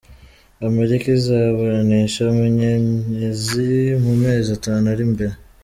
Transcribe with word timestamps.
Amerika 0.67 1.05
izaburanisha 1.17 2.23
Munyenyezi 2.37 3.69
mu 4.03 4.13
mezi 4.21 4.49
atanu 4.57 4.85
ari 4.93 5.03
imbere 5.09 5.35